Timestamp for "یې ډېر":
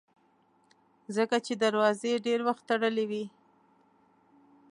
2.13-2.39